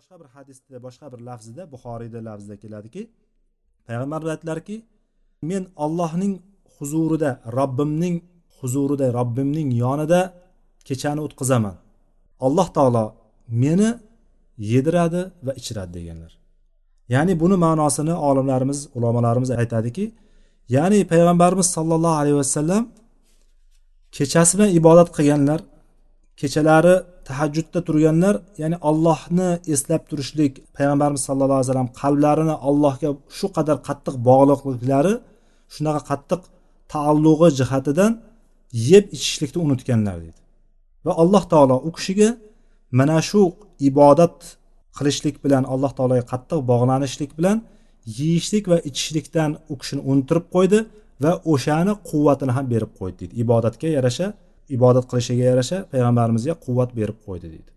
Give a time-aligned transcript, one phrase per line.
[0.00, 3.02] boshqa bir hadisda boshqa bir lafzida buxoriyda lafzida keladiki
[3.86, 4.76] payg'ambarimiz aytdilarki
[5.50, 6.32] men ollohning
[6.76, 8.16] huzurida robbimning
[8.58, 10.20] huzurida robbimning yonida
[10.88, 11.76] kechani o'tkazaman
[12.46, 13.04] alloh taolo
[13.62, 13.90] meni
[14.72, 16.32] yediradi va ichiradi deganlar.
[17.14, 20.04] Ya'ni buni ma'nosini olimlarimiz ulamolarimiz aytadiki
[20.76, 22.82] ya'ni payg'ambarimiz sollallohu alayhi vasallam
[24.16, 25.60] kechasi bilan ibodat qilganlar
[26.40, 26.94] kechalari
[27.30, 34.14] tahajjudda turganlar ya'ni allohni eslab turishlik payg'ambarimiz sallallohu alayhi vasallam qalblarini allohga shu qadar qattiq
[34.28, 35.14] bog'liqliklari
[35.74, 36.42] shunaqa qattiq
[36.92, 38.12] taallug'i jihatidan
[38.90, 40.40] yeb ichishlikni unutganlar deydi.
[41.06, 42.28] Va alloh taolo u kishiga
[42.98, 43.42] mana shu
[43.88, 44.36] ibodat
[44.96, 47.56] qilishlik bilan alloh taologa qattiq bog'lanishlik bilan
[48.18, 50.78] yeyishlik va ichishlikdan u kishini unuttirib qo'ydi
[51.24, 53.34] va o'shani quvvatini ham berib qo'ydi deydi.
[53.44, 54.26] Ibodatga yarasha
[54.76, 57.70] ibodat qilishiga yarasha payg'ambarimizga quvvat berib qo'ydi deydi.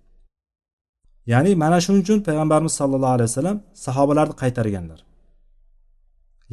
[1.31, 4.99] Ya'ni mana shuning uchun payg'ambarimiz sollallohu alayhi vasallam sahobalarni qaytarganlar.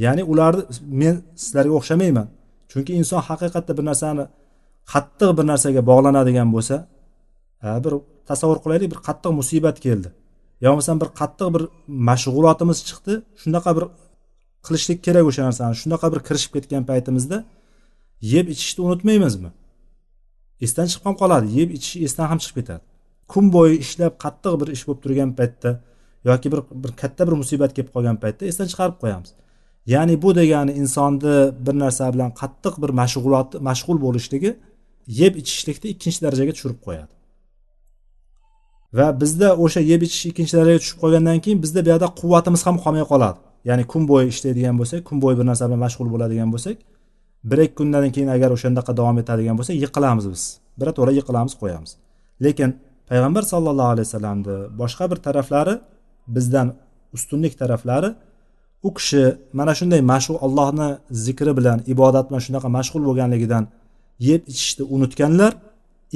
[0.05, 0.62] Ya'ni ularni
[1.03, 2.27] men sizlarga o'xshamayman
[2.70, 4.25] chunki inson haqiqatda bir narsani
[4.92, 6.77] qattiq bir narsaga bog'lanadigan bo'lsa
[7.84, 7.93] bir
[8.28, 10.09] tasavvur qilaylik bir qattiq musibat keldi.
[10.62, 11.62] Yo bo'lmasam bir qattiq bir
[12.09, 13.84] mashg'ulotimiz chiqdi shunaqa bir
[14.67, 17.39] qilishlik kerak o'sha narsani shunaqa bir kirishib ketgan paytimizda
[18.34, 19.50] yeb ichishni unutmaymizmi?
[20.64, 22.83] Esdan chiqib ham qoladi yeb ichish esdan ham chiqib ketadi.
[23.33, 25.70] Kun bo'yi ishlab qattiq bir ish bo'lib turgan paytda
[26.30, 29.31] yoki bir bir katta bir musibat kelib qolgan paytda esdan chiqarib qo'yamiz.
[29.94, 34.50] Ya'ni bu degani insonni bir narsa bilan qattiq bir mashg'ulot mashg'ul bo'lishligi
[35.20, 37.12] yeb ichishlikni ikkinchi darajaga tushirib qo'yadi.
[38.98, 42.77] Va bizda o'sha yeb ichish ikkinchi darajaga tushib qolgandan keyin bizda bu yoqda quvvatimiz ham
[42.84, 43.38] qolmay qoladi.
[43.69, 46.77] Ya'ni kun bo'yi ishlaydigan bo'lsak kun bo'yi bir narsa bilan mashg'ul bo'ladigan bo'lsak
[47.45, 50.43] bir ikki kundan keyin agar o'shandaqa davom etadigan bo'lsa yiqilamiz biz.
[50.81, 51.91] Birato'la yiqilamiz qo'yamiz.
[52.45, 52.71] Lekin
[53.11, 55.75] payg'ambar sallallohu alayhi vasallamni boshqa bir taraflari
[56.37, 56.69] bizdan
[57.17, 58.11] ustunlik taraflari
[58.83, 59.23] u kishi
[59.59, 60.89] mana shunday mashg'ul allohni
[61.27, 63.65] zikri bilan ibodat bilan shunaqa mashg'ul bo'lganligidan
[64.29, 65.53] yeb ichishni unutganlar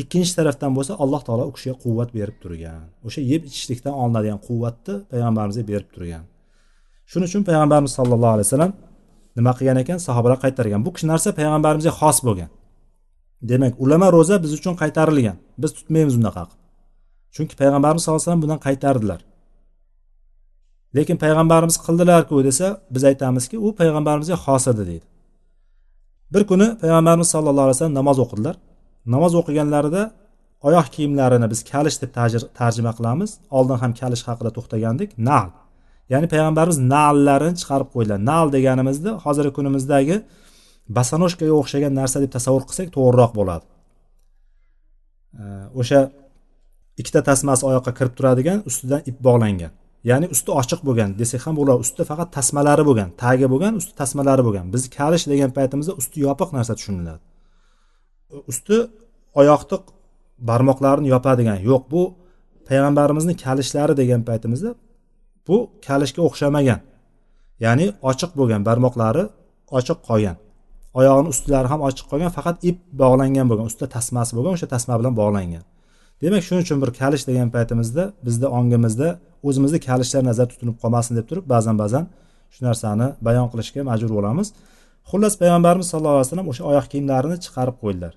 [0.03, 2.83] ikkinchi tarafdan bo'lsa alloh taolo u kishiga quvvat berib turgan.
[3.07, 6.25] O'sha yeb ichishlikdan olinadigan quvvatni payg'ambarimizga berib turgan.
[7.11, 8.73] Shuning uchun payg'ambarimiz sallallohu alayhi vasallam
[9.37, 9.99] nima qilgan ekan?
[10.07, 10.81] Sahobalar qaytargan.
[10.87, 12.51] Bu kishi narsa payg'ambarimizga xos bo'lgan.
[13.51, 15.37] Demak ulama ro'za biz uchun qaytarilgan.
[15.63, 16.65] Biz tutmaymiz unaqa qilib
[17.35, 19.21] chunki payg'ambarimiz sallallohu alayhi vasallam bundan qaytardilar.
[20.97, 25.07] Lekin payg'ambarimiz qildilarku desa biz aytamizki u payg'ambarimizga xos edi deydi.
[26.35, 28.55] Bir kuni payg'ambarimiz sallallohu alayhi vasallam namoz o'qidilar.
[29.15, 30.03] Namoz o'qiganlarida
[30.69, 32.11] oyoq kiyimlarini biz kalish deb
[32.61, 33.31] tarjima qilamiz.
[33.59, 35.11] Oldin ham kalish haqida to'xtagandik.
[35.29, 35.49] Nal.
[36.13, 38.19] Ya'ni payg'ambarimiz nallarini chiqarib qo'ydilar.
[38.31, 40.17] Nal deganimizda hozirgi kunimizdagi
[40.97, 43.65] basanoshkaga o'xshagan narsa deb tasavvur qilsak to'g'riroq bo'ladi.
[45.81, 46.01] O'sha
[47.01, 49.73] ikkita tasmasi oyoqqa kirib turadigan ustidan ip bog'langan.
[50.11, 54.43] Ya'ni usti ochiq bo'lgan desak ham bo'ladi ustida faqat tasmalari bo'lgan tagi bo'lgan usti tasmalari
[54.47, 54.67] bo'lgan.
[54.75, 57.23] Biz kalish degan paytimizda usti yopiq narsa tushuniladi.
[58.53, 58.77] Usti
[59.41, 59.77] oyoqni
[60.51, 62.03] barmoqlarini yopadigan yo'q bu
[62.69, 64.71] payg'ambarimizni kalishlari degan paytimizda
[65.49, 65.57] bu
[65.87, 66.81] kalishga o'xshamagan.
[67.65, 69.25] Ya'ni ochiq bo'lgan barmoqlari
[69.79, 70.37] ochiq qolgan.
[70.99, 75.15] Oyog'ini ustilari ham ochiq qolgan faqat ip bog'langan bo'lgan ustida tasmasi bo'lgan o'sha tasma bilan
[75.21, 75.65] bog'langan.
[76.23, 79.09] Demak shuning uchun bir kalish degan paytimizda bizni ongimizda
[79.49, 82.05] o'zimizni kalishlar nazarda tutilib qolmasin deb turib ba'zan ba'zan
[82.55, 84.49] shu narsani bayon qilishga majbur bo'lamiz.
[85.11, 88.13] Xullas payg'ambarimiz sallallohu alayhi vasallam o'sha oyoq kiyimlarini chiqarib qo'ydilar.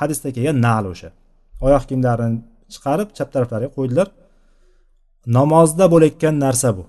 [0.00, 1.10] Hadisda kelgan nal o'sha.
[1.66, 2.36] Oyoq kiyimlarini
[2.74, 4.08] chiqarib chap taraflariga qo'ydilar.
[5.26, 6.84] Namozda bo'layotgan narsa bu.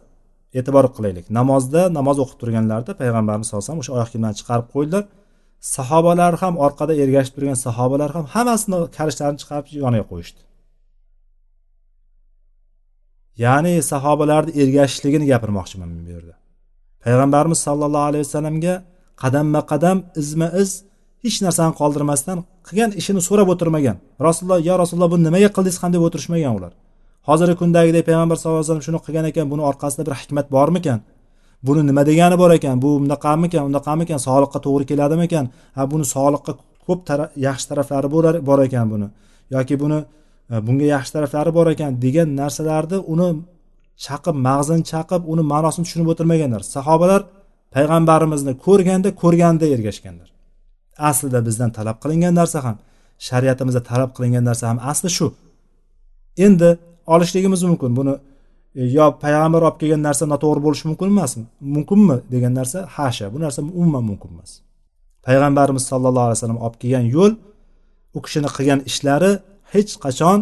[0.54, 1.26] E'tibor qilaylik.
[1.40, 5.04] Namozda namoz o'qib turganlarida payg'ambarimiz sallallohu alayhi vasallam o'sha oyoq kiyimlarni chiqarib qo'ydilar.
[5.76, 10.42] Sahobalar ham orqada ergashib turgan sahobalar ham hammasini kalishlarini chiqarib yoniga qo'yishdi.
[13.46, 16.36] Ya'ni sahobalarni ergashishligini gapirmoqchiman men bu yerda.
[17.04, 18.76] Payg'ambarimiz sollallohu alayhi vasallamga
[19.24, 20.70] qadamma qadam izma iz
[21.24, 23.98] hech narsani qoldirmasdan qilgan ishini so'rab o'tirmagan.
[24.28, 25.92] Rasululloh yo rasululloh buni nimaga qildingiz ham?
[25.96, 26.74] deb o'tirishmagan ular.
[27.28, 31.00] Hozirgi kundagidek payg'ambar sallallohu alayhi vasallam shuni qilgan ekan buni orqasida bir hikmat bormikan?
[31.68, 32.76] Buni nima degani bor ekan?
[32.84, 33.62] Bu bunaqamikan?
[33.70, 35.46] Undaqamikan sog'liqqa to'g'ri keladimikan?
[35.76, 36.52] Ha buni sog'liqqa
[36.88, 37.00] ko'p
[37.48, 38.08] yaxshi taraflari
[38.50, 39.08] bor ekan buni.
[39.56, 40.00] Yoki buni
[40.52, 43.30] e, bunga yaxshi taraflari bor ekan degan narsalarni uni
[44.06, 46.62] chaqib mag'zini chaqib uni ma'nosini tushunib o'tirmaganlar.
[46.76, 47.22] Sahobalar
[47.76, 50.30] payg'ambarimizni ko'rganda ko'rganda ergashganlar.
[51.10, 52.76] Aslida bizdan talab qilingan narsa ham
[53.28, 55.28] shariatimizda talab qilingan narsa ham asli shu.
[56.46, 56.70] Endi
[57.14, 57.92] olishligimiz mumkin.
[58.00, 58.14] Buni
[58.80, 61.44] e, yo payg'ambar olib kelgan narsa noto'g'ri bo'lishi mumkin emasmi
[61.76, 62.80] mumkinmi degan narsa?
[62.96, 64.52] Hasha bu narsa umuman mumkin emas.
[65.28, 67.34] Payg'ambarimiz sollallohu alayhi vasallam olib kelgan yo'l
[68.18, 69.32] u kishini qilgan ishlari
[69.74, 70.40] hech qachon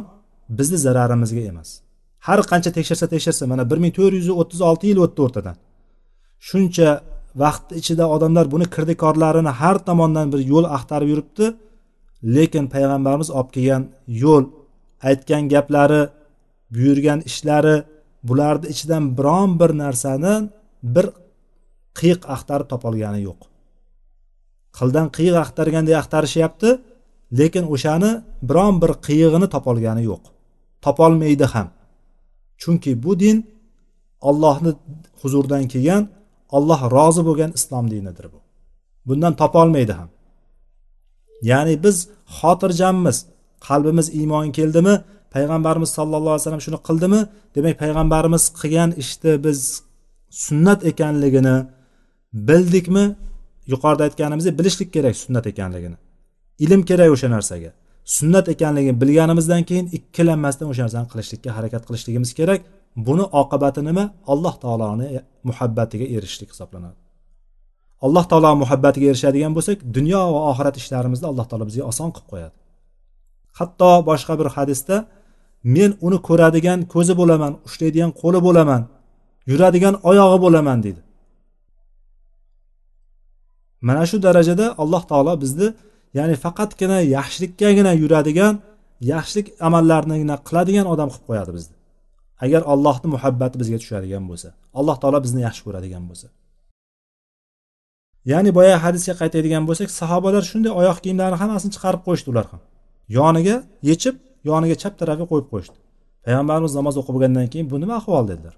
[0.58, 1.70] bizni zararimizga emas.
[2.28, 5.56] Har qancha tekshirsa tekshirsa mana bir ming to'rt yuz o'ttiz olti yil o'tdi o'rtadan.
[6.48, 6.90] Shuncha
[7.44, 11.46] vaqt ichida odamlar buni kirdikorlarini har tomondan bir yo'l axtarib yuribdi
[12.36, 13.84] lekin payg'ambarimiz olib kelgan
[14.24, 14.46] yo'l
[15.10, 16.02] aytgan gaplari
[16.74, 17.76] buyurgan ishlari
[18.28, 20.34] bularni ichidan biron bir narsani
[20.96, 21.06] bir
[21.98, 23.40] qiyiq axtarib topolgani yo'q.
[24.78, 26.70] Qildan qiyiq axtarganday axtarishyapti
[27.40, 28.12] lekin o'shani
[28.50, 30.24] biron bir qiyig'ini topolgani yo'q.
[30.86, 31.68] Topolmaydi ham.
[32.62, 33.38] Chunki bu din
[34.30, 34.72] ollohni
[35.22, 36.04] huzuridan kelgan
[36.58, 38.40] olloh rozi bo'lgan islom dinidir bu.
[39.08, 40.10] Bundan topolmaydi ham.
[41.50, 41.98] Ya'ni biz
[42.38, 43.18] xotirjammiz
[43.68, 44.96] qalbimiz iymon keldimi
[45.38, 47.20] payg'ambarimiz sallallohu alayhi vasallam shuni qildimi?
[47.56, 49.60] Demak payg'ambarimiz qilgan ishni biz
[50.46, 51.56] sunnat ekanligini
[52.50, 53.06] bildikmi?
[53.74, 55.98] Yuqorida aytganimizdek bilishlik kerak sunnat ekanligini.
[56.66, 57.72] Ilm kerak o'sha narsaga.
[58.18, 62.62] Sunnat ekanligini bilganimizdan keyin ikkilanmasdan o'sha narsani qilishlikka harakat qilishligimiz kerak.
[63.08, 64.06] Buni oqibati nima?
[64.34, 65.08] Alloh taoloni
[65.50, 66.98] muhabbatiga erishishlik hisoblanadi.
[68.06, 72.56] Alloh taolo muhabbatiga erishadigan bo'lsak dunyo va oxirat ishlarimizni alloh taolo bizga oson qilib qo'yadi.
[73.60, 74.96] Hatto boshqa bir hadisda
[75.76, 78.82] men uni ko'radigan ko'zi bo'laman ushlaydigan qo'li bo'laman
[79.52, 81.02] yuradigan oyog'i bo'laman deydi.
[83.88, 85.68] Mana shu darajada alloh taolo bizni
[86.18, 88.54] ya'ni faqatgina yaxshilikkagina yuradigan
[89.14, 91.76] yaxshilik amallarnigina qiladigan odam qilib qo'yadi bizni.
[92.46, 94.50] Agar allohni muhabbati bizga tushadigan bo'lsa
[94.80, 96.28] alloh taolo bizni yaxshi ko'radigan bo'lsa.
[98.32, 102.62] Ya'ni boya hadisga qaytadigan bo'lsak sahobalar shunday oyoq kiyimlarini hammasini chiqarib qo'yishdi ular ham.
[103.18, 103.56] Yoniga
[103.90, 104.16] yechib
[104.50, 105.78] yoniga chap tarafiga qo'yib qo'yishdi.
[106.26, 108.26] Payg'ambarimiz namoz o'qib bo'lgandan keyin bu nima ahvol?
[108.32, 108.56] dedilar.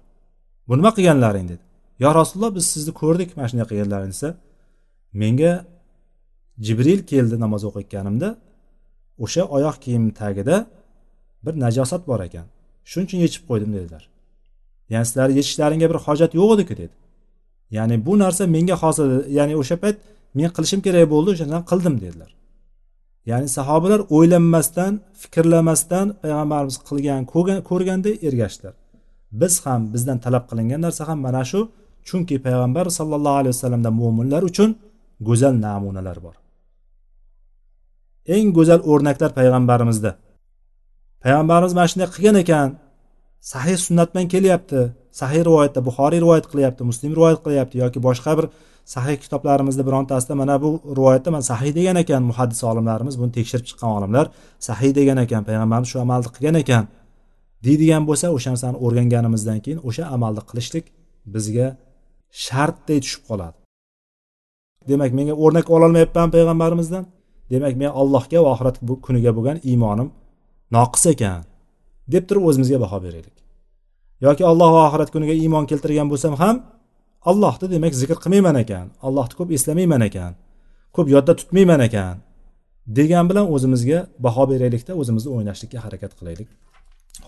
[0.68, 1.46] Bu nima qilganlaring?
[1.52, 1.64] dedi.
[2.02, 4.28] Yo rasululloh biz sizni ko'rdik mana shunday qilganlaringni desa
[5.22, 5.52] menga
[6.66, 8.28] jibril keldi namoz o'qiyotganimda.
[9.24, 10.56] O'sha oyoq kiyim tagida
[11.44, 12.46] bir najosat bor ekan.
[12.90, 14.02] Shuning uchun yechib qo'ydim dedilar.
[14.92, 16.94] Ya'ni sizlarni yechishlaringga bir hojat yo'q ediku dedi.
[17.76, 19.08] Ya'ni bu narsa menga hozir
[19.38, 19.96] ya'ni o'sha payt
[20.38, 22.30] men qilishim kerak bo'ldi o'shandan qildim dedilar.
[23.30, 27.22] Ya'ni sahobalar o'ylanmasdan fikrlamasdan payg'ambarimiz qilgan
[27.70, 28.74] ko'rganda ergashdilar.
[29.40, 31.60] Biz ham bizdan talab qilingan narsa ham mana shu.
[32.08, 34.70] Chunki payg'ambar sallallohu alayhi vasallamda mo'minlar uchun
[35.28, 36.34] go'zal namunalar bor.
[38.34, 40.10] Eng go'zal o'rnaklar payg'ambarimizda.
[41.22, 42.68] Payg'ambarimiz mana shunday qilgan ekan.
[43.52, 44.80] Sahih sunnat bilan kelyapti.
[45.20, 48.46] Sahiy rivoyatda buxoriy rivoyat qilyapti muslim rivoyat qilyapti yoki boshqa bir
[48.94, 53.90] sahiy kitoblarimizda birontasida mana bu rivoyatda mana sahiy degan ekan muhaddis olimlarimiz buni tekshirib chiqqan
[53.98, 54.26] olimlar
[54.68, 56.84] sahiy degan ekan payg'ambarimiz shu amalni qilgan ekan
[57.66, 60.84] deydigan bo'lsa o'sha narsani o'rganganimizdan keyin o'sha amalni qilishlik
[61.34, 61.66] bizga
[62.44, 63.56] shartday tushib qoladi.
[64.90, 67.04] Demak menga o'rnak ololmayapman payg'ambarimizdan.
[67.52, 70.08] Demak men allohga va oxirat kuniga bo'lgan iymonim
[70.76, 71.42] noqis ekan
[72.12, 73.36] deb turib o'zimizga baho beraylik.
[74.25, 76.55] yoki alloh va oxirat kuniga iymon keltirgan bo'lsam ham
[77.29, 80.33] allohni demak zikr qilmayman ekan allohni ko'p eslamayman ekan
[80.95, 82.15] ko'p yodda tutmayman ekan
[82.97, 86.49] degan bilan o'zimizga baho beraylikda o'zimizni o'ynashlikka harakat qilaylik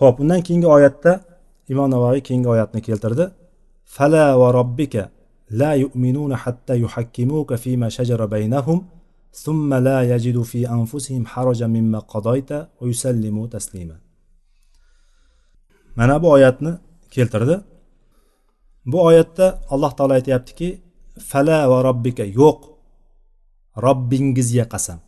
[0.00, 1.12] ho'p undan keyingi oyatda
[1.72, 3.24] imom navoiy keyingi oyatni keltirdi
[3.96, 5.02] fala va robbika
[5.60, 8.80] la yu'minuna hatta yuhakkimuka fima shajara baynahum
[9.44, 13.96] ثم لا يجدوا في أنفسهم حرجا مما قضيت ويسلموا تسليما
[15.97, 16.71] Mana bu oyatni
[17.11, 17.55] keltirdi.
[18.91, 20.67] Bu oyatda alloh taolo aytyaptiki
[21.29, 22.59] fala va robbika yo'q
[23.85, 24.99] robbingizga qasam.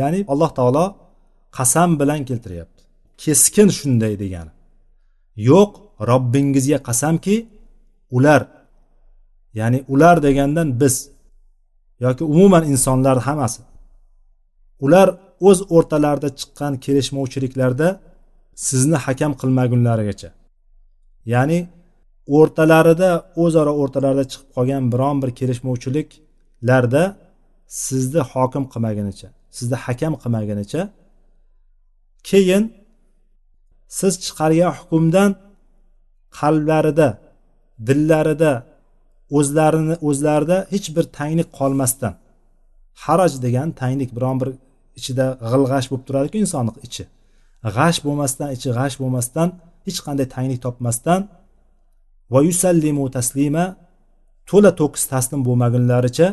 [0.00, 0.84] Ya'ni alloh taolo
[1.56, 2.82] qasam bilan keltiryapti.
[3.22, 4.52] Keskin shunday degani
[5.36, 5.70] yo'q
[6.10, 7.36] robbingizga qasamki
[8.16, 8.42] ular
[9.58, 10.94] ya'ni ular degandan biz
[12.04, 13.62] yoki umuman insonlar hammasi
[14.84, 15.08] ular
[15.48, 17.88] o'z o'rtalarida chiqqan kelishmovchiliklarda
[18.68, 20.30] sizni hakam qilmagunlarigacha.
[21.34, 21.58] Ya'ni
[22.38, 23.10] o'rtalarida
[23.44, 27.02] o'zaro o'rtalarida chiqib qolgan biron bir kelishmovchiliklarda
[27.84, 30.80] sizni hokim qilmagunicha sizni hakam qilmagunicha
[32.28, 32.64] keyin
[33.98, 35.30] siz chiqargan hukmdan
[36.38, 37.08] qalblarida
[37.88, 38.52] dillarida
[39.38, 42.14] o'zlarini o'zlarida hech bir tanglik qolmasdan
[43.04, 44.48] haraj degan tanglik biron bir
[44.98, 47.04] ichida g'ilg'ash bo'lib turadiku insonni ichi.
[47.76, 49.48] G'ash bo'lmasdan ichi g'ash bo'lmasdan
[49.86, 51.20] hech qanday tanglik topmasdan
[52.32, 53.64] va yusallimu taslima
[54.50, 56.28] to'la to'kis taslim bo'lmagunlaricha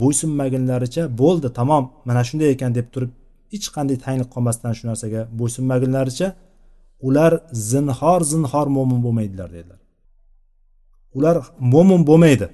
[0.00, 3.10] bo'ysunmagunlaricha bo'ldi tamom mana shunday ekan deb turib
[3.52, 6.28] hech qanday tanglik qolmasdan shu narsaga bo'ysunmagunlaricha
[7.06, 7.32] ular
[7.70, 9.80] zinhor zinhor mo'min bo'lmaydilar dedilar.
[11.16, 11.36] Ular
[11.72, 12.46] mo'min bo'lmaydi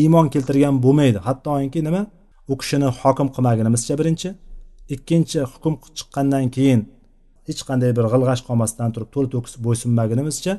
[0.00, 1.18] iymon keltirgan bo'lmaydi.
[1.28, 2.02] Hattoki nima?
[2.52, 4.28] U kishini hokim qilmagunimizcha birinchi
[4.94, 6.80] ikkinchi hukm chiqqandan keyin
[7.48, 10.54] hech qanday bir g'ilg'ash qolmasdan turib to'la to'kis bo'ysunmagunimizcha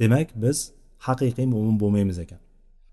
[0.00, 0.58] demak biz
[1.06, 2.40] haqiqiy mo'min bo'lmaymiz ekan.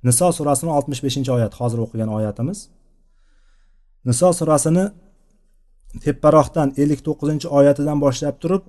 [0.07, 2.59] Niso surasini oltmish beshinchi oyat hozir o'qigan oyatimiz.
[4.07, 4.85] Niso surasini
[6.03, 8.63] teparoqdan ellik to'qqizinchi oyatidan boshlab turib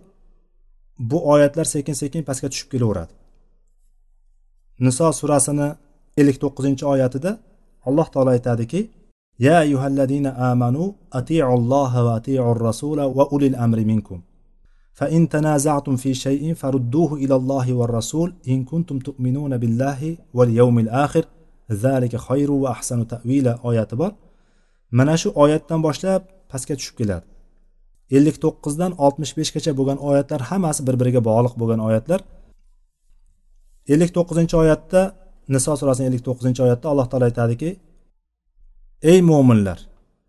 [1.10, 3.12] bu oyatlar sekin sekin pastga tushib kelaveradi.
[4.86, 5.68] Niso surasini
[6.20, 7.30] ellik to'qqizinchi oyatida
[7.88, 8.80] alloh taolo aytadiki
[9.46, 10.84] ya yuhalladina amanu
[11.18, 12.16] atiulloha va
[12.66, 14.20] rasula va ulil amri minkum.
[14.93, 21.25] فإن تنازعتم في شيء فردوه إلى الله والرسول إن كنتم تؤمنون بالله واليوم الآخر
[21.71, 24.13] ذلك خير وأحسن تأويلا آيات بار
[24.91, 27.25] mana shu oyatdan boshlab pastga tushib keladi
[28.17, 32.19] ellik to'qqizdan oltmish beshgacha bo'lgan oyatlar hammasi bir biriga bog'liq bo'lgan oyatlar
[33.93, 35.01] ellik to'qqizinchi oyatda
[35.55, 37.69] niso surasini ellik to'qqizinchi oyatda alloh taolo aytadiki
[39.11, 39.79] ey mo'minlar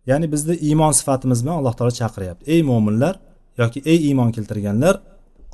[0.09, 3.13] ya'ni bizni iymon sifatimiz bilan alloh taolo chaqiryapti ey mo'minlar
[3.60, 4.94] yoki ey iymon keltirganlar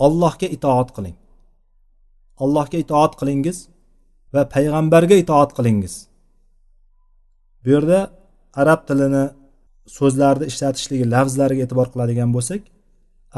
[0.05, 1.17] ollohga itoat qiling.
[2.45, 3.59] Allohga itoat qilingiz
[4.35, 5.95] va payg'ambarga itoat qilingiz.
[7.63, 8.01] Bu yerda
[8.63, 9.25] arab tilini
[9.97, 12.63] so'zlarni ishlatishligi lafzlariga e'tibor qiladigan bo'lsak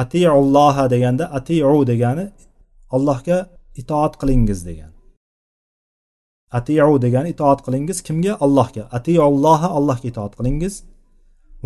[0.02, 2.26] atiulloha deganda atiu degani
[2.96, 3.38] allohga
[3.80, 4.90] itoat qilingiz degan.
[6.58, 8.32] Atiu degani itoat qilingiz kimga?
[8.44, 8.82] Allohga.
[8.96, 10.74] Atiulloha allohga itoat qilingiz.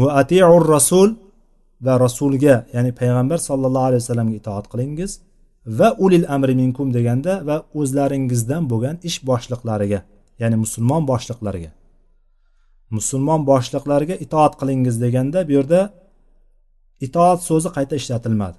[0.00, 1.08] Va atiur rasul
[1.86, 5.10] va rasulga ya'ni payg'ambar sollallohu alayhi vasallamga itoat qilingiz
[5.78, 10.00] va ulil amri minkum deganda va o'zlaringizdan bo'lgan ish boshliqlariga
[10.42, 11.70] ya'ni musulmon boshliqlariga.
[12.96, 15.80] Musulmon boshliqlariga itoat qilingiz deganda bu yerda
[17.06, 18.58] itoat so'zi qayta ishlatilmadi.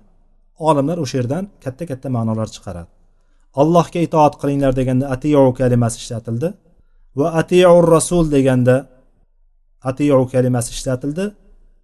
[0.69, 2.89] Olimlar o'sha yerdan katta katta ma'nolar chiqaradi.
[3.61, 6.49] Allohga itoat qilinglar deganda atiyu kalimasi ishlatildi
[7.19, 8.75] va atiyur rasul deganda
[9.89, 11.25] atiu kalimasi ishlatildi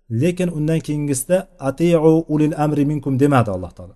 [0.09, 3.95] lekin undan keyingisida atiu ulil amri minkum demadi alloh taolo.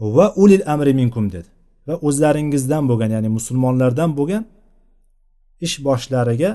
[0.00, 1.48] Va ulil amri minkum dedi.
[1.88, 4.44] Va o'zlaringizdan bo'lgan ya'ni musulmonlardan bo'lgan
[5.66, 6.50] ish boshlariga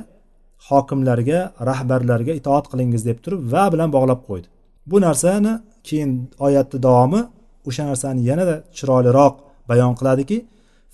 [0.70, 4.48] hokimlarga rahbarlarga itoat qilingiz deb turib va bilan bog'lab qo'ydi.
[4.90, 5.54] Bu narsani
[5.88, 6.12] keyin
[6.46, 7.22] oyatni davomi
[7.70, 9.34] o'sha narsani yanada chiroyliroq
[9.70, 10.38] bayon qiladiki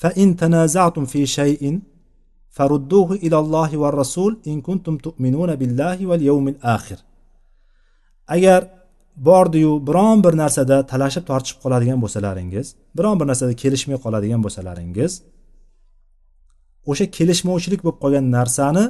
[0.02, 1.76] fa in tanazatum fi shay'in
[2.58, 7.00] farudduhu ilallohi va rasul in kuntum tu'minuna billahi val yawmil akhir.
[8.36, 8.62] Agar
[9.28, 12.68] bordiyu biron bir narsada talashib tortishib qoladigan bo'lsalaringiz
[12.98, 15.12] biron bir narsada kelishmay qoladigan bo'lsalaringiz
[16.90, 18.86] o'sha kelishmovchilik bo'lib qolgan narsani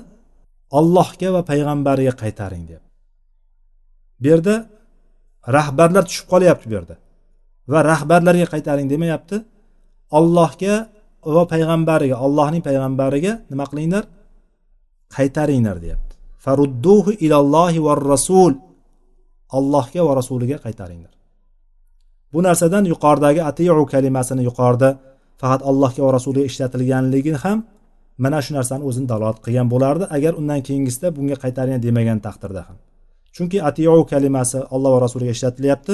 [0.80, 2.82] ollohga va payg'ambariga qaytaring deb.
[4.22, 4.56] Bu yerda
[5.58, 6.96] rahbarlar tushib qolyapti bu yerda
[7.72, 9.38] va rahbarlarga qaytaring demayapti.
[10.20, 10.74] Ollohga
[11.26, 14.04] va payg'ambariga allohning payg'ambariga nima qilinglar?
[15.16, 16.14] Qaytaringlar deyapti.
[16.44, 18.54] Farudduhu ilallohi va rasul.
[19.58, 21.14] Allohga va rasuliga qaytaringlar.
[22.34, 24.90] Bu narsadan yuqoridagi atiu kalimasini yuqorida
[25.42, 27.58] faqat allohga va rasuliga ishlatilganligi ham
[28.24, 32.78] mana shu narsani o'zini dalolat qilgan bo'lardi agar undan keyingisida bunga qaytaring demagan taqdirda ham.
[33.36, 35.94] Chunki atiu kalimasi alloh va rasuliga ishlatilyapti.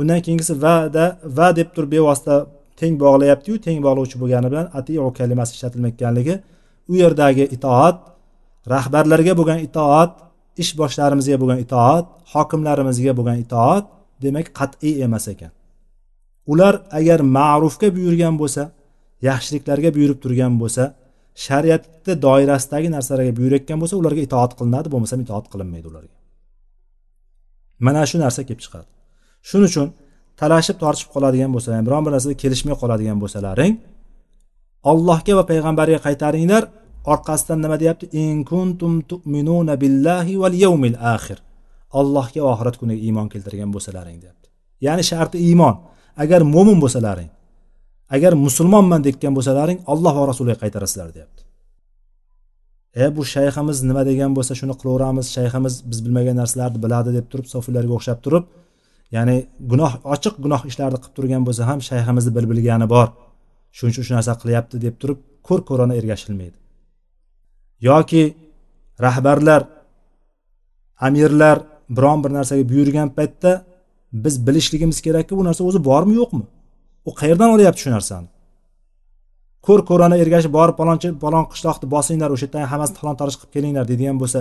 [0.00, 1.04] Undan keyingisi vada
[1.38, 2.34] va deb turib bevosita
[2.80, 6.34] teng bog'layaptiyu teng bog'lovchi bo'lgani bilan atiu kalimasi ishlatilmayotganligi
[6.90, 7.96] u yerdagi itoat
[8.74, 10.10] rahbarlarga bo'lgan itoat
[10.62, 13.84] ish boshlarimizga bo'lgan itoat hokimlarimizga bo'lgan itoat
[14.24, 15.52] demak qat'iy emas ekan.
[16.52, 18.62] Ular agar ma'rufga buyurgan bo'lsa
[19.28, 20.84] yaxshiliklarga buyurib turgan bo'lsa
[21.46, 26.16] shariatni doirasidagi narsalarga buyurayotgan bo'lsa ularga itoat qilinadi bo'lmasam itoat qilinmaydi ularga.
[27.86, 28.88] Mana shu narsa kelib chiqadi.
[29.48, 29.88] Shuning uchun
[30.40, 33.72] talashib tortishib qoladigan bo'lsalar biron bir narsada kelishmay qoladigan bo'lsalaring
[34.92, 36.62] allohga va payg'ambarga qaytaringlar
[37.12, 38.06] orqasidan nima deyapti?
[38.22, 41.38] In kuntum tu'minuna billahi val yawmil axir
[42.00, 44.46] allohga va oxirat kuniga iymon keltirgan bo'lsalaring deyapti.
[44.86, 45.74] Ya'ni sharti iymon.
[46.22, 47.30] Agar mo'min bo'lsalaring
[48.16, 51.42] agar musulmonman deyotgan bo'lsalaring alloh va rasuliga qaytarasizlar deyapti.
[53.02, 55.26] E bu shayximiz nima degan bo'lsa shuni qilaveramiz.
[55.36, 58.44] Shayximiz biz bilmagan narsalarni biladi deb turib sofiylarga o'xshab turib
[59.16, 59.36] ya'ni
[59.70, 63.08] gunoh ochiq gunoh ishlarni qilib turgan bo'lsa ham shayximizni bil bilgani bor.
[63.76, 66.56] Shuning uchun shu narsa qilyapti deb turib ko'r ko'rona ergashilmaydi.
[67.88, 68.22] Yoki
[69.04, 69.62] rahbarlar
[71.06, 71.56] amirlar
[71.96, 73.52] biron bir narsaga buyurgan paytda
[74.24, 76.44] biz bilishligimiz kerakki bu narsa o'zi bormi yo'qmi?
[77.08, 78.28] U qayerdan olyapti shu narsani?
[79.66, 83.84] Ko'r ko'rona ergashib borib palonchi palon qishloqni bosinglar o'sha yerdan hammasini talon toroj qilib kelinglar
[83.90, 84.40] deydigan bo'lsa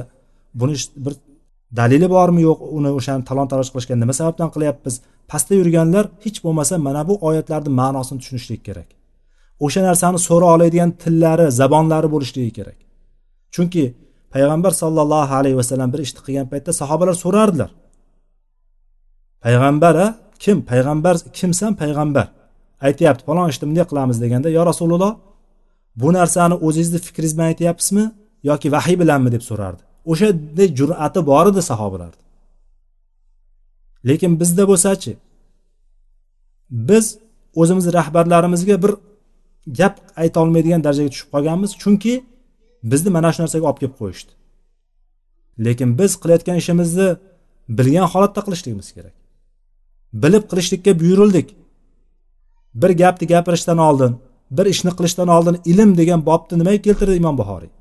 [0.59, 1.13] buni bir
[1.75, 4.95] dalili bormi yo'q uni o'shani talon taroj qilishga nima sababdan qilyapmiz?
[5.31, 8.89] Pastda yurganlar hech bo'lmasa mana bu oyatlarni ma'nosini tushunishlik kerak.
[9.65, 12.77] O'sha narsani so'ra oladigan tillari zabonlari bo'lishligi kerak.
[13.53, 13.83] Chunki
[14.33, 17.71] payg'ambar sollallohu alayhi vasallam bir ishni qilgan paytda sahobalar so'rardilar.
[19.45, 20.07] Payg'ambar a
[20.43, 20.57] kim?
[20.71, 21.71] Payg'ambar kimsan?
[21.81, 22.27] Payg'ambar.
[22.87, 25.13] Aytyapti falon ishni bunday qilamiz deganda yo rasululloh
[26.01, 28.05] bu narsani o'zingizni fikringiz bilan aytyapsizmi
[28.49, 29.29] yoki vahiy bilanmi?
[29.35, 29.86] deb so'rardi.
[30.11, 32.23] O'shanday jur'ati bor edi sahobalarni
[34.09, 35.13] lekin bizda bo'lsachi
[36.89, 37.05] biz
[37.61, 38.91] o'zimizni rahbarlarimizga bir
[39.79, 42.13] gap aytolmaydigan darajaga tushib qolganmiz chunki
[42.91, 44.31] bizni mana shu narsaga olib kelib qo'yishdi.
[45.65, 47.07] Lekin biz qilayotgan ishimizni
[47.77, 49.15] bilgan holatda qilishligimiz kerak.
[50.23, 51.47] Bilib qilishlikka buyurildik.
[52.81, 54.13] Bir gapni gapirishdan oldin
[54.57, 57.71] bir ishni qilishdan oldin ilm degan bobni nimaga keltirdi imom buxoriy?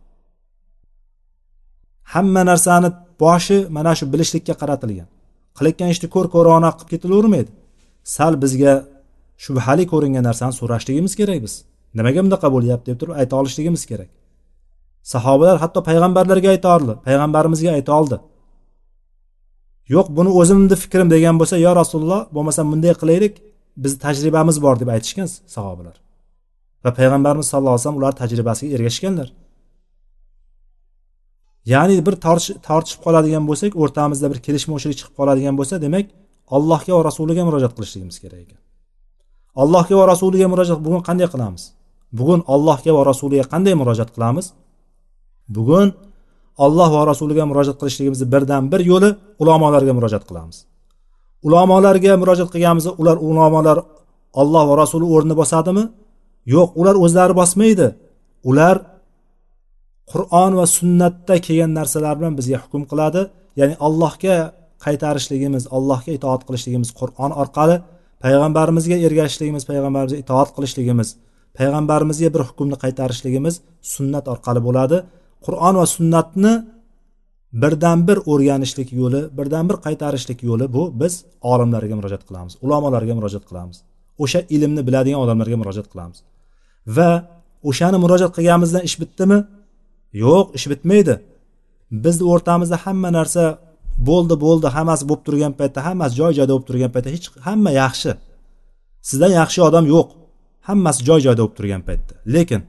[2.17, 2.89] Hamma narsani
[3.23, 5.09] boshi mana shu bilishlikka qaratilgan.
[5.57, 7.51] Qilayotgan ishni ko'r ko'rona qilib ketilavermaydi.
[8.17, 8.73] Sal bizga
[9.45, 11.55] shubhali ko'ringan narsani so'rashligimiz kerak biz
[11.99, 14.11] nimaga bunaqa bo'lyapti deb turib ayta olishligimiz kerak.
[15.13, 18.17] Sahobalar hatto payg'ambarlarga ayta oldi payg'ambarimizga ayta oldi.
[19.95, 23.35] Yo'q buni o'zimni fikrim degan bo'lsa yo rasululloh bo'lmasa bunday qilaylik
[23.83, 25.97] bizni tajribamiz bor deb aytishgan sahobalar.
[26.85, 29.29] Va payg'ambarimiz sallallohu alayhi vasallam ular tajribasiga ergashganlar.
[31.73, 32.15] Ya'ni bir
[32.67, 36.07] tortishib qoladigan bo'lsak o'rtamizda bir kelishmovchilik chiqib qoladigan bo'lsa demak
[36.57, 38.61] allohga va rasuliga murojaat qilishligimiz kerak ekan.
[39.63, 41.63] Allohga va rasuliga murojaat bugun qanday qilamiz?
[42.19, 44.47] Bugun allohga va rasuliga qanday murojaat qilamiz?
[45.57, 45.89] Bugun
[46.65, 49.11] alloh va rasuliga murojaat qilishligimizni birdan bir yo'li
[49.43, 50.57] ulamolarga murojaat qilamiz.
[51.47, 53.79] Ulamolarga murojaat qilganimizda ular ulamolar
[54.41, 55.85] olloh va rasuli o'rnini bosadimi?
[56.55, 57.89] Yo'q ular o'zlari bosmaydi.
[58.51, 58.77] Ular
[60.13, 63.21] qur'on va sunnatda kelgan narsalar bilan bizga hukm qiladi.
[63.61, 64.37] Ya'ni allohga
[64.85, 67.77] qaytarishligimiz allohga itoat qilishligimiz qur'on orqali
[68.25, 71.09] payg'ambarimizga ergashishligimiz payg'ambarimizga itoat qilishligimiz
[71.59, 73.55] payg'ambarimizga bir hukmni qaytarishligimiz
[73.95, 74.99] sunnat orqali bo'ladi.
[75.47, 76.53] Qur'on va sunnatni
[77.63, 81.15] birdan bir o'rganishlik yo'li birdan bir qaytarishlik yo'li bu biz
[81.53, 83.77] olimlarga murojaat qilamiz ulamolarga murojaat qilamiz
[84.23, 86.19] o'sha ilmni biladigan odamlarga murojaat qilamiz.
[86.97, 87.11] Va
[87.71, 89.39] o'shani murojaat qilganimizdan ish bitdimi?
[90.23, 91.15] Yo'q ish bitmaydi.
[92.05, 93.45] Bizni o'rtamizda hamma narsa
[94.09, 98.11] bo'ldi bo'ldi hammasi bo'lib turgan paytda hammasi joy joyida bo'lib turgan paytda hech hamma yaxshi.
[99.09, 100.09] Sizdan yaxshi odam yo'q.
[100.69, 102.13] Hammasi joy joyida bo'lib turgan paytda.
[102.35, 102.61] Lekin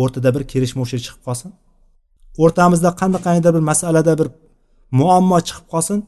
[0.00, 1.50] o'rtada bir kelishmovchilik chiqib qolsin.
[2.42, 4.28] O'rtamizda qandaqangidir bir masalada bir
[5.00, 5.98] muammo chiqib qolsin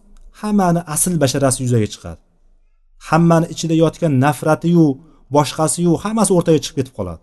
[0.40, 2.20] hammani asl basharasi yuzaga chiqadi.
[3.08, 4.87] Hammani ichida yotgan nafratiyu
[5.37, 7.22] boshqasiyu hammasi o'rtaga chiqib ketib qoladi.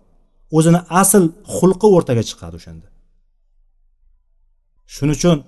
[0.56, 1.24] O'zini asl
[1.56, 2.86] xulqi o'rtaga chiqadi o'shanda.
[4.94, 5.38] Shuning uchun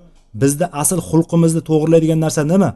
[0.42, 2.70] bizni asl xulqimizni to'g'irlaydigan narsa nima?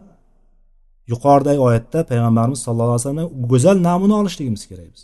[1.13, 5.03] Yuqoridagi oyatda payg'ambarimiz sallallohu alayhi vasallam go'zal namuna olishligimiz kerak biz.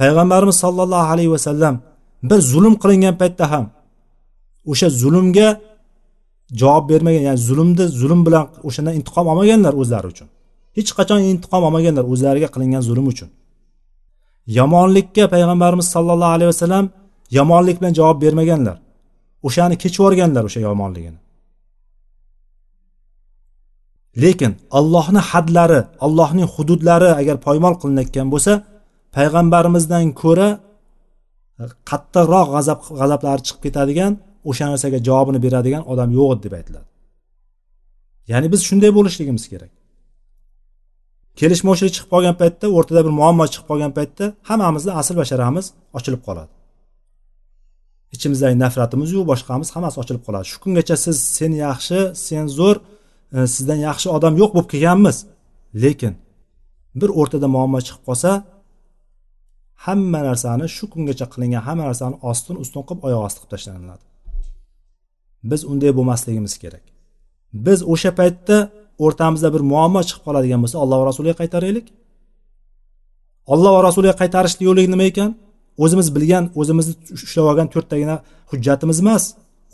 [0.00, 1.74] Payg'ambarimiz sollallohu alayhi vasallam
[2.30, 3.64] bir zulm qilingan paytda ham
[4.70, 5.48] o'sha zulmga
[6.60, 10.28] javob bermagan ya'ni zulmni zulm bilan o'shandan intiqom olmaganlar o'zlari uchun.
[10.76, 13.28] Hech qachon intiqom olmaganlar o'zlariga qilingan zulm uchun.
[14.58, 16.84] Yomonlikka payg'ambarimiz sollallohu alayhi vasallam
[17.38, 18.76] yomonlik bilan javob bermaganlar.
[19.46, 21.18] O'shani kechib yuborganlar o'sha yomonligini.
[24.22, 28.52] Lekin allohni hadlari allohning hududlari agar poymol qilinayotgan bo'lsa
[29.16, 30.48] payg'ambarimizdan ko'ra
[31.90, 34.12] qattiqroq g'azab g'azablari chiqib ketadigan
[34.50, 36.88] o'sha narsaga javobini beradigan odam yo'q edi deb aytiladi
[38.30, 39.72] ya'ni biz shunday bo'lishligimiz kerak.
[41.40, 45.66] Kelishmovchilik chiqib qolgan paytda o'rtada bir muammo chiqib qolgan paytda hammamizni asl basharamiz
[45.98, 46.52] ochilib qoladi.
[48.14, 50.46] Ichimizdagi nafratimizu boshqamiz hammasi ochilib qoladi.
[50.52, 52.76] Shu kungacha siz sen yaxshi sen zo'r
[53.36, 55.16] e, sizdan yaxshi odam yo'q bo'lib kelganmiz.
[55.82, 56.14] Lekin
[57.00, 58.30] bir o'rtada muammo chiqib qolsa
[59.86, 64.04] hamma narsani shu kungacha qilingan hamma narsani ostin ustun qilib oyoq osti qilib tashlaniladi
[65.50, 66.84] biz unday bo'lmasligimiz kerak.
[67.52, 68.56] Biz o'sha paytda
[69.04, 71.86] o'rtamizda bir muammo chiqib qoladigan bo'lsa alloh va rasuliga qaytaraylik
[73.54, 75.30] alloh va rasuliga qaytarishni yo'li nima ekan?
[75.84, 76.94] O'zimiz bilgan o'zimizni
[77.26, 78.16] ushlab olgan to'rttagina
[78.50, 79.24] hujjatimiz emas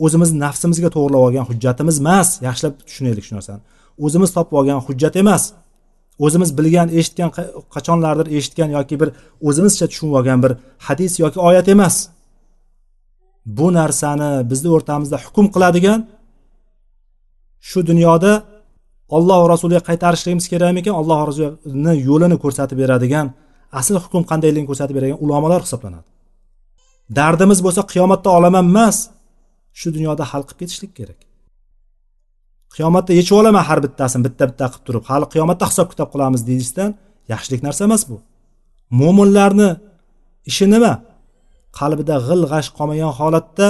[0.05, 3.61] o'zimizni nafsimizga to'g'irlab olgan hujjatimiz emas yaxshilab tushunaylik shu narsani.
[4.05, 5.43] O'zimiz topib olgan hujjat emas.
[6.25, 7.29] O'zimiz bilgan eshitgan
[7.75, 9.09] qachonlardir eshitgan yoki bir
[9.47, 10.51] o'zimizcha tushunib olgan bir
[10.87, 11.95] hadis yoki oyat emas.
[13.57, 15.99] Bu narsani bizni o'rtamizda hukm qiladigan
[17.69, 18.31] shu dunyoda
[19.15, 23.27] olloh rasuliga qaytarishligimiz kerakmikan alloh rasulini yo'lini ko'rsatib beradigan
[23.79, 26.07] asl hukm qandayligini ko'rsatib bergan ulamolar hisoblanadi.
[27.17, 28.97] Dardimiz bo'lsa qiyomatda olaman emas
[29.79, 31.19] shu dunyoda hal qilib ketishlik kerak.
[32.75, 36.89] Qiyomatda yechib olaman har bittasini bitta bitta qilib turib hali qiyomatda hisob kitob qilamiz deyishdan
[37.33, 38.17] yaxshilik narsa emas bu.
[38.99, 39.69] Mo'minlarni
[40.49, 40.93] ishi nima?
[41.79, 43.67] Qalbida g'il g'ash qolmagan holatda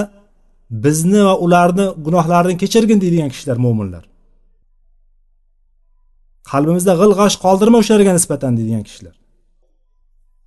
[0.86, 4.04] bizni va ularni gunohlarini kechirgin deydigan kishilar mo'minlar
[6.52, 9.16] qalbimizda g'il g'ash qoldirma o'shalarga nisbatan deydigan kishilar.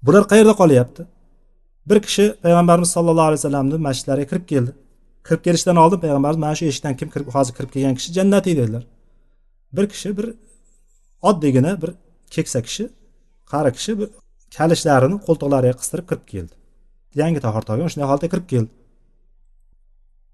[0.06, 1.02] Bular qayerda qolyapti?
[1.88, 4.72] Bir kishi payg'ambarimiz sollallohu alayhi vasallamni masjidlariga kirib keldi.
[5.26, 8.84] Kirib kelishdan oldin payg'ambarimiz mana shu eshikdan kim kirib hozir kirib kelgan kishi jannatiy dedilar.
[9.76, 10.26] Bir kishi bir
[11.28, 11.90] oddiygina bir
[12.34, 12.84] keksa kishi
[13.52, 14.08] qari kishi bir
[14.56, 16.54] kalishlarini qo'ltiqlariga qistirib kirib keldi.
[17.20, 18.70] Yangi tahorat olgan shunday holatda kirib keldi.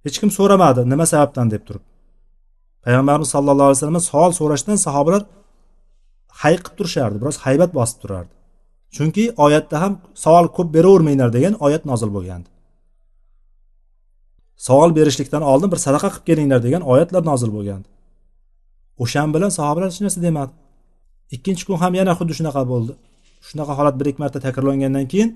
[0.05, 1.85] Hech kim so'ramadi nima sababdan deb turib.
[2.85, 5.23] Payg'ambarimiz sallallohu alayhi vasallam savol so'rashdan sahobalar
[6.43, 8.35] hayiqib turishardi biroz haybat bosib turardi.
[8.97, 9.93] Chunki oyatda ham
[10.25, 12.49] savol ko'p beravermanglar degan oyat nozil bo'lgandi.
[14.67, 17.89] Savol berishlikdan oldin bir sadaqa qilib kelinglar degan oyatlar nozil bo'lgandi.
[19.03, 20.53] O'shan bilan sahobalar hech narsa demadi.
[21.37, 22.93] Ikkinchi kun ham yana xuddi shunaqa bo'ldi.
[23.49, 25.31] Shunaqa holat bir ikki marta takrorlangandan keyin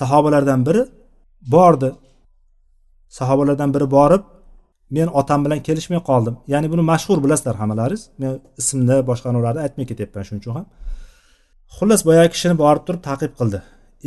[0.00, 0.82] sahobalardan biri
[1.54, 1.90] bordi.
[3.18, 4.22] Sahobalardan biri borib
[4.96, 6.34] men otam bilan kelishmay qoldim.
[6.52, 10.66] Ya'ni buni mashhur bilasizlar hammalaringiz men ismni boshqalarni aytmay ketyapman shuning uchun ham.
[11.76, 13.58] Xullas boyagi kishini borib turib taqib qildi.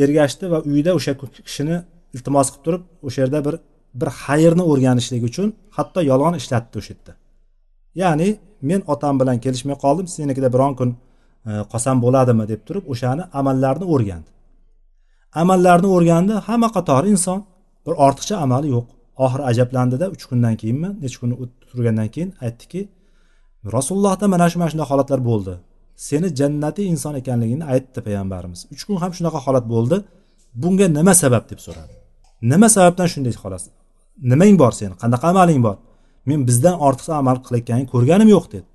[0.03, 1.13] Ergashdi va uyida o'sha
[1.47, 1.77] kishini
[2.15, 3.55] iltimos qilib turib o'sha yerda bir
[3.99, 5.47] bir xayrni o'rganishlik uchun
[5.77, 7.13] hatto yolg'on ishlatdi o'sha yerda.
[8.01, 8.29] Ya'ni
[8.69, 10.89] men otam bilan kelishmay qoldim senikida biron kun
[11.49, 14.29] e, qolsam bo'ladimi deb turib o'shani amallarni o'rgandi.
[15.41, 17.39] Amallarni o'rgandi hamma qatori inson
[17.85, 18.85] bir ortiqcha amali yo'q.
[19.25, 21.31] Oxiri ajablandida uch kundan keyinmi necha kun
[21.69, 22.81] turgandan keyin aytdiki
[23.75, 25.53] rasulullohda mana shu mana shunday holatlar bo'ldi.
[25.95, 28.59] Seni jannatiy inson ekanligingni aytdi payg'ambarimiz.
[28.73, 29.97] Uch kun ham shunaqa holat bo'ldi.
[30.61, 31.93] Bunga nima sabab deb so'radi.
[32.51, 33.63] Nima sababdan shunday holat
[34.31, 35.77] nimang bor seni qanaqa amaling bor?
[36.29, 38.67] Men bizdan ortiqcha amal qilayotganingni ko'rganim yo'q dedi.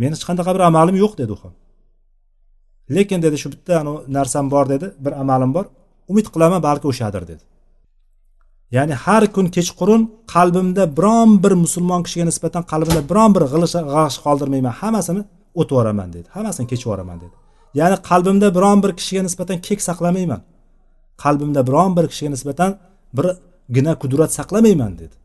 [0.00, 1.54] Meni hech qanaqa bir amalim yo'q dedi u ham.
[2.96, 3.74] Lekin dedi shu bitta
[4.16, 5.64] narsam bor dedi bir amalim bor.
[6.10, 7.42] Umid qilaman balki o'shadir dedi.
[8.76, 10.02] Ya'ni har kun kechqurun
[10.34, 13.42] qalbimda biron bir musulmon kishiga nisbatan qalbimda biron bir
[13.94, 14.74] g'ash qoldirmayman.
[14.80, 15.22] Hammasini
[15.60, 16.28] o'tib yuboraman dedi.
[16.34, 17.34] Hammasini kechib yuboraman dedi.
[17.74, 20.40] Ya'ni qalbimda biron bir kishiga nisbatan kek saqlamayman.
[21.22, 22.70] Qalbimda biron bir kishiga nisbatan
[23.16, 23.26] bir
[23.76, 25.16] gina qudrat saqlamayman dedi.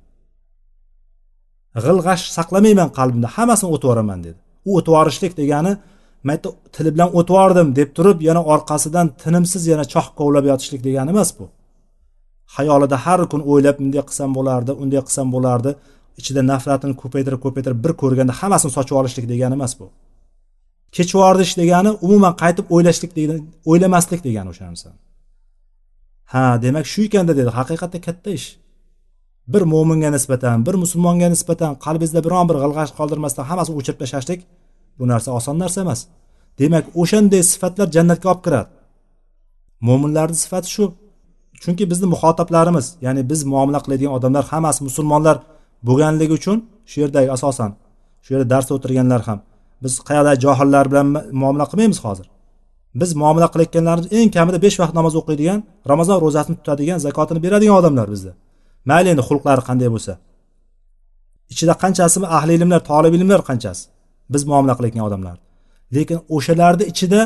[1.83, 3.27] G'il g'ash saqlamayman qalbimda.
[3.35, 4.39] Hammasini o'tib yuboraman dedi.
[4.67, 5.71] U o'tib yuborishlik degani
[6.27, 11.09] mayta tili bilan o'tib yubordim deb turib yana orqasidan tinimsiz yana choh kovlab yotishlik degani
[11.15, 11.45] emas bu.
[12.55, 15.71] Xayolida har kun o'ylab bunday qilsam bo'lardi unday qilsam bo'lardi
[16.19, 19.85] ichida nafratini ko'paytirib ko'paytirib bir ko'rganda hammasini sochib olishlik degani emas bu.
[20.95, 24.97] Kechib yubordish degani umuman qaytib o'ylashlik degani o'ylamaslik degani o'sha narsani
[26.34, 28.47] ha demak shu ekanda dedi haqiqatda katta ish.
[29.53, 34.39] Bir mo'minga nisbatan bir musulmonga nisbatan qalbingizda biron bir g'ilg'ash qoldirmasdan hammasini o'chirib tashlashlik
[34.99, 35.99] bu narsa oson narsa emas.
[36.60, 38.69] Demak o'shanday sifatlar jannatga olib kiradi.
[39.88, 40.84] Mo'minlarni sifati shu.
[41.63, 45.38] Chunki bizni muxotoblarimiz ya'ni biz muomala qiladigan odamlar hammasi musulmonlar
[45.88, 46.58] bo'lganligi uchun
[46.89, 47.71] shu yerdagi asosan
[48.23, 49.39] shu yerda darsda o'tirganlar ham
[49.83, 51.07] biz qayerda johillar bilan
[51.41, 52.27] muomala qilmaymiz hozir?
[53.01, 55.59] Biz muomala qilayotganlarimiz eng kamida besh vaqt namoz o'qiydigan
[55.91, 58.31] ramazon ro'zasini tutadigan zakotini beradigan odamlar bizda.
[58.89, 60.13] Mayli endi xulqlari qanday bo'lsa.
[61.53, 63.83] Ichida qanchasi ahli ilmlar tolib ilmlar qanchasi?
[64.33, 65.38] Biz muomala qilayotgan odamlar.
[65.95, 67.21] Lekin o'shalarni ichida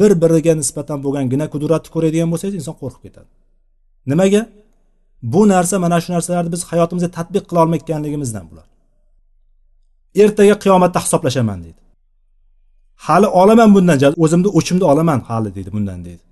[0.00, 3.30] bir biriga nisbatan bo'lgan gina qudratni ko'radigan bo'lsangiz inson qo'rqib ketadi.
[4.10, 4.42] Nimaga?
[5.32, 8.66] Bu narsa mana shu narsalarni biz hayotimizda tadbiq qila olmayotganligimizdan bular.
[10.22, 11.80] Ertaga qiyomatda hisoblashaman deydi.
[13.06, 16.22] Hali olaman bundan o'zimni o'chimni olaman hali deydi bundan deydi.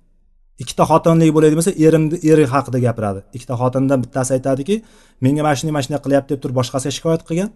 [0.61, 3.19] Ikkita xotinli bo'ladigan bo'lsa erimni eri haqida gapiradi.
[3.35, 4.75] Ikkita xotindan bittasi aytadiki
[5.23, 7.49] menga mana shunday mana shunday qilyapti deb turib boshqasiga shikoyat qilgan.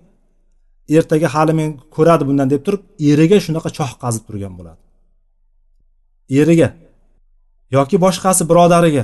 [0.98, 2.82] Ertaga hali men ko'radi bundan deb turib
[3.12, 4.80] eriga shunaqa choh qazib turgan bo'ladi.
[6.40, 6.70] Eriga
[7.76, 9.04] yoki boshqasi birodariga.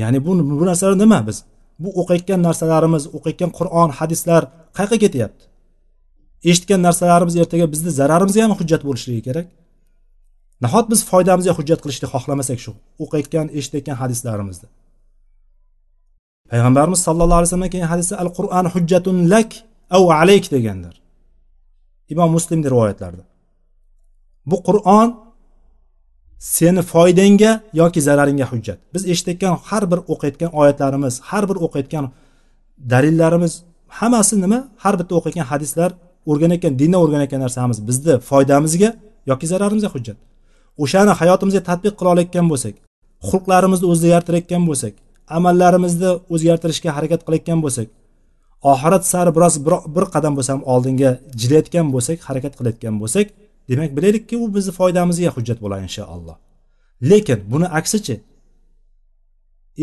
[0.00, 1.38] Ya'ni bu bu narsalar nima biz?
[1.82, 4.42] Bu o'qiyotgan narsalarimiz o'qiyotgan qur'on hadislar
[4.76, 5.44] qayerga ketyapti?
[6.50, 9.46] Eshitgan narsalarimiz ertaga bizni zararimizga ham hujjat bo'lishligi kerak.
[10.64, 12.72] Nahot biz foydamizga hujjat qilishni xohlamasak shu
[13.04, 14.68] o'qiyotgan eshitayotgan hadislarimizni.
[16.50, 19.50] Payg'ambarimiz sallallohu alayhi vasallam kelgan hadisda al qur'an hujjatun lak
[19.96, 20.94] av alayk deganlar.
[22.12, 23.24] Imom muslimni rivoyatlarida.
[24.50, 25.08] Bu qur'on
[26.56, 28.78] seni foydangga yoki zararingga hujjat.
[28.94, 32.04] Biz eshitayotgan har bir o'qiyotgan oyatlarimiz har bir o'qiyotgan
[32.92, 33.52] dalillarimiz
[33.98, 34.58] hammasi nima?
[34.82, 35.90] Har bitta o'qiyotgan hadislar
[36.30, 38.90] o'rganayotgan dindan o'rganayotgan narsamiz bizni foydamizga
[39.30, 40.18] yoki zararimizga hujjat.
[40.82, 42.74] O'shani hayotimizga tadbiq qila olayotgan bo'lsak
[43.28, 44.94] xulqlarimizni o'zgartirayotgan bo'lsak
[45.36, 47.88] amallarimizni o'zgartirishga harakat qilayotgan bo'lsak
[48.72, 49.54] oxirat sari biroz
[49.96, 51.10] bir qadam bo'lsa ham oldinga
[51.40, 53.26] jilayotgan bo'lsak harakat qilayotgan bo'lsak
[53.68, 56.36] demak bilaylikki u bizni foydamizga hujjat bo'ladi inshaalloh.
[57.10, 58.16] Lekin buni aksichi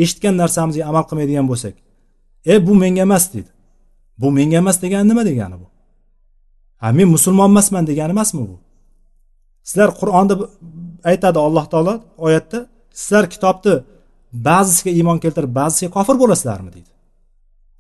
[0.04, 1.76] eshitgan narsamizga amal qilmaydigan bo'lsak
[2.52, 3.52] e bu menga emas deydi.
[4.22, 5.68] Bu menga emas degani nima degani bu?
[6.84, 8.56] Ha men musulmon emasman degani emasmi bu?
[9.70, 10.34] Sizlar qur'onda
[11.12, 11.94] aytadi alloh taolo
[12.28, 12.60] oyatda
[13.02, 13.76] sizlar kitobni
[14.48, 16.92] ba'zisiga iymon keltirib ba'zisiga kofir bo'lasizlarmi deydi.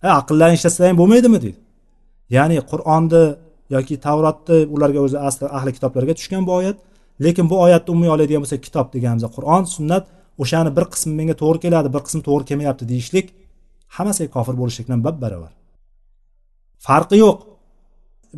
[0.03, 1.59] Ha aqllaring ishlatsalar ham bo'lmaydimi deydi.
[2.35, 3.23] Ya'ni qur'onni
[3.75, 6.77] yoki tavrotni ularga o'zi asli ahli kitoblarga tushgan bu oyat
[7.25, 10.03] lekin bu oyatni umumiy oladigan bo'lsak kitob deganimizda qur'on sunnat
[10.43, 13.27] o'shani bir qismi menga to'g'ri keladi bir qismi to'g'ri kelmayapti deyishlik
[13.95, 15.51] hammasiga kofir bo'lishlikdan bab barobar.
[16.85, 17.37] Farqi yo'q.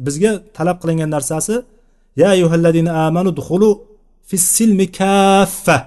[0.06, 1.56] Bizga talab qilingan narsasi
[2.22, 3.70] ya ayyuhalladina amanu dukhulu
[4.30, 5.78] fissilmi kaffa.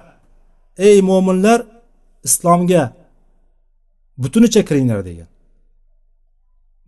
[0.87, 1.59] Ey mo'minlar
[2.27, 2.83] islomga
[4.21, 5.29] butunicha kiringlar degan.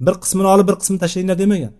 [0.06, 1.74] Bir qismini olib bir qismini tashlanglar demagan.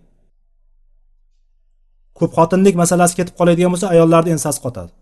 [2.18, 4.92] Ko'p xotinlik masalasi ketib qoladigan bo'lsa ayollarni ensasi qotadi.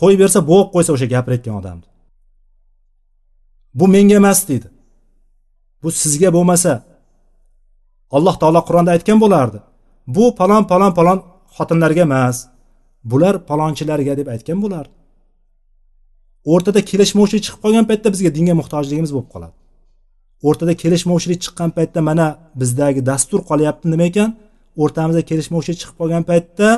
[0.00, 1.86] Qo'yib bersa bo'g'ib qo'ysa o'sha gapirayotgan odamni.
[3.78, 4.68] Bu menga emas deydi.
[5.82, 6.72] Bu sizga bo'lmasa
[8.16, 9.58] alloh taolo qur'onda aytgan bo'lardi.
[10.16, 11.18] Bu palon palon palon
[11.56, 12.36] xotinlarga emas
[13.10, 14.94] bular palonchilarga deb aytgan bo'lardi.
[16.52, 19.54] O'rtada kelishmovchilik chiqib qolgan paytda bizga dinga muhtojligimiz bo'lib qoladi.
[20.48, 22.26] O'rtada kelishmovchilik chiqqan paytda mana
[22.60, 24.30] bizdagi dastur qolyapti nima ekan?
[24.82, 26.68] O'rtamizda kelishmovchilik chiqib qolgan paytda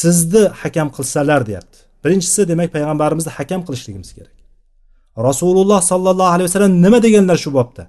[0.00, 1.78] sizni hakam qilsalar deyapti.
[2.04, 4.36] Birinchisi demak payg'ambarimizni hakam qilishligimiz kerak.
[5.28, 7.82] Rasululloh sollallohu alayhi vasallam nima deganlar shu bobda?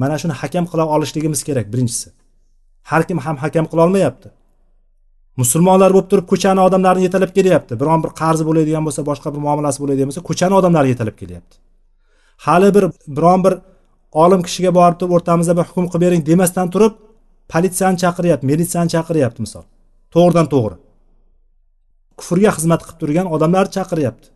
[0.00, 2.08] Mana shuni hakam qila olishligimiz kerak birinchisi.
[2.90, 4.28] Har kim ham hakam qila olmayapti.
[5.40, 7.72] Musulmonlar bo'lib turib ko'chani odamlarni yetalab kelyapti.
[7.80, 11.56] Biron bir qarzi bo'ladigan bo'lsa boshqa bir muomalasi bo'ladigan bo'lsa ko'chani odamlari yetalab kelyapti.
[12.46, 12.84] Hali bir
[13.16, 13.54] biron bir
[14.24, 16.94] olim kishiga borib turib o'rtamizda bir hukm qilib bering demasdan turib
[17.52, 19.64] politsiyani chaqiryapti militsiyani chaqiryapti misol.
[20.14, 20.76] To'g'ridan to'g'ri.
[22.18, 24.26] Kufrga xizmat qilib turgan odamlarni chaqiryapti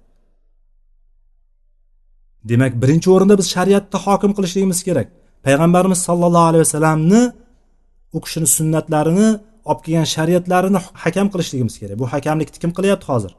[2.51, 5.09] demak birinchi o'rinda biz shariatni hokim qilishligimiz kerak.
[5.47, 7.23] Payg'ambarimiz sollallohu alayhi vasallamni
[8.17, 9.29] u kishini sunnatlarini
[9.71, 11.97] olib kelgan shariatlarini hakam qilishligimiz kerak.
[12.03, 13.33] Bu hakamlikni kim qilyapti hozir?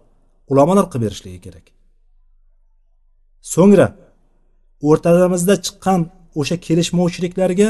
[0.51, 1.65] Ulamolar qilib berishligi kerak.
[3.53, 3.87] So'ngra
[4.89, 5.99] o'rtamizda chiqqan
[6.39, 7.69] o'sha kelishmovchiliklarga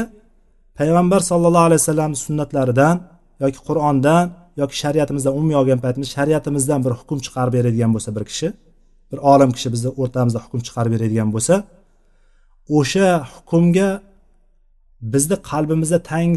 [0.78, 2.96] payg'ambar sollallohu alayhi vasallam sunnatlaridan
[3.44, 4.24] yoki qur'ondan
[4.60, 8.48] yoki shariatimizdan umumiy olgan paytimiz shariatimizdan bir hukm chiqarib beradigan bo'lsa bir kishi
[9.10, 11.54] bir olim kishi bizni o'rtamizda hukm chiqarib beradigan bo'lsa
[12.78, 13.88] o'sha hukmga
[15.02, 16.32] bizni qalbimizda tang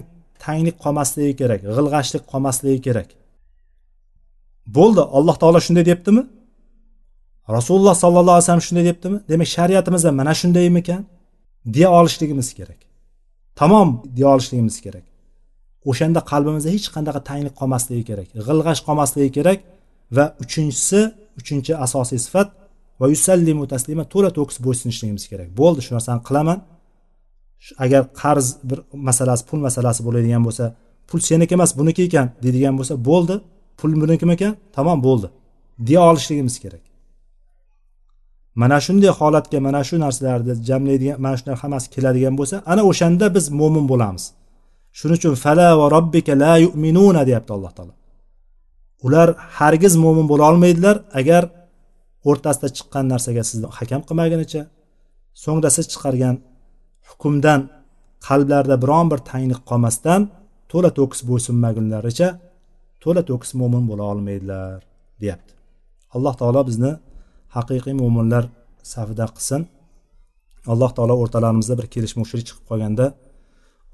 [0.46, 3.10] tanglik qolmasligi kerak g'ilg'ashlik qolmasligi kerak.
[4.78, 6.24] Bo'ldi alloh taolo shunday debdimi?
[7.58, 9.18] Rasululloh sollallohu alayhi vasallam shunday debdimi?
[9.32, 11.02] Demak shariatimizda mana shundaymikan?
[11.74, 12.80] Deya olishligimiz kerak.
[13.60, 15.06] Tamom deya olishligimiz kerak.
[15.90, 19.60] O'shanda qalbimizda hech qanaqa tanglik qolmasligi kerak g'ilg'ash qolmasligi kerak
[20.16, 21.02] va uchinchisi
[21.40, 22.48] uchinchi asosiy sifat
[23.00, 25.48] va yusallimu taslima to'la to'kis bo'ysunishligimiz kerak.
[25.60, 26.60] Bo'ldi shu narsani qilaman.
[27.84, 30.66] Agar qarz bir masalasi pul masalasi bo'ladigan bo'lsa
[31.10, 33.36] pul seniki emas buniki ekan deydigan bo'lsa bo'ldi.
[33.80, 35.28] Pul bunikimi ekan tamom bo'ldi.
[35.88, 36.84] Deya olishligimiz kerak.
[38.62, 43.46] Mana shunday holatga mana shu narsalarni jamlaydigan mana shular hammasi keladigan bo'lsa ana o'shanda biz
[43.60, 44.24] mo'min bo'lamiz.
[44.98, 47.94] Shuning uchun fala va robbika la yu'minuna deyapti alloh taolo.
[49.06, 50.96] Ular hargiz mo'min bo'la olmaydilar.
[51.20, 51.44] Agar
[52.30, 54.62] o'rtasida chiqqan narsaga sizni hakam qilmagunicha
[55.44, 56.36] so'ngra siz chiqargan
[57.14, 57.60] hukmdan
[58.28, 60.22] qalblarida biron bir tanglik qolmasdan
[60.72, 62.30] to'la to'kis bo'ysunmagunlaricha
[63.04, 64.78] to'la to'kis mo'min bo'la olmaydilar
[65.22, 65.54] deyapti.
[66.16, 66.92] Alloh taolo bizni
[67.56, 68.44] haqiqiy mo'minlar
[68.94, 69.62] safida qilsin.
[70.74, 73.06] Alloh taolo o'rtalarimizda bir kelishmovchilik chiqib qolganda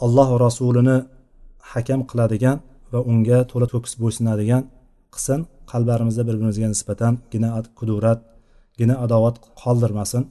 [0.06, 0.98] alloh va rasulini
[1.74, 2.58] hakam qiladigan
[2.94, 4.64] va unga to'la to'kis bo'ysunadigan
[5.14, 5.40] qilsin.
[5.72, 8.20] Qalblarimizda bir birimizga nisbatan gina kudurat
[8.80, 10.22] gina adovat qoldirmasin.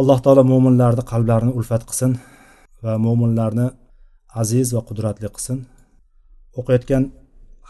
[0.00, 2.12] alloh taolo mo'minlarni qalblarini ulfat qilsin
[2.84, 3.66] va mo'minlarni
[4.42, 5.58] aziz va qudratli qilsin.
[6.60, 7.04] O'qiyotgan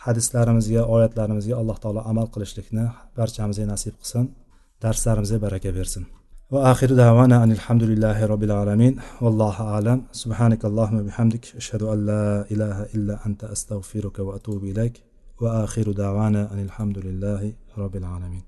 [0.04, 2.85] hadislarimizga oyatlarimizga alloh taolo amal qilishlikni
[3.18, 4.24] barchamizga nasib qilsin
[4.82, 6.04] darslarimizga baraka bersin.
[6.52, 8.94] Va axiru davana alhamdulillahi robbil alamin.
[9.24, 9.98] Vallohu alam.
[10.22, 11.44] Subhanakallohumma bihamdik.
[11.61, 14.94] Ashhadu an la ilaha illa anta astag'firuka va atubu ilayk.
[15.42, 18.44] Va axiru davana alhamdulillahi robbil alamin.